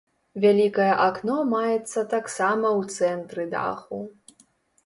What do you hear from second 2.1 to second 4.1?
таксама ў цэнтры даху.